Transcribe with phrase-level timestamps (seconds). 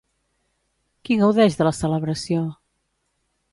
[1.09, 2.43] Qui gaudeix de la celebració?